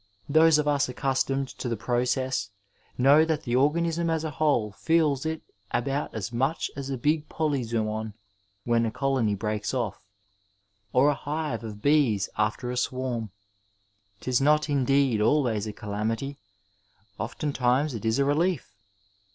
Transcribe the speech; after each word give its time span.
Those 0.27 0.57
of 0.57 0.67
us 0.67 0.89
accustomed 0.89 1.49
to 1.49 1.69
the 1.69 1.77
process 1.77 2.49
know 2.97 3.23
that 3.23 3.43
the 3.43 3.55
organism 3.55 4.09
as 4.09 4.23
a 4.23 4.31
whole 4.31 4.71
feels 4.71 5.27
it 5.27 5.43
about 5.69 6.11
as 6.15 6.33
much 6.33 6.71
as 6.75 6.89
a 6.89 6.97
big 6.97 7.29
polyzoon 7.29 8.13
when 8.63 8.87
a 8.87 8.89
colony 8.89 9.35
breaks 9.35 9.75
off, 9.75 10.03
or 10.91 11.09
a 11.09 11.13
hive 11.13 11.63
of 11.63 11.83
bees 11.83 12.29
after 12.35 12.71
a 12.71 12.77
swarm— 12.77 13.29
^'tis 14.21 14.41
not 14.41 14.71
indeed 14.71 15.21
always 15.21 15.67
a 15.67 15.71
calamity, 15.71 16.39
oftentimes 17.19 17.93
it 17.93 18.03
is 18.03 18.17
a 18.17 18.25
relief. 18.25 18.73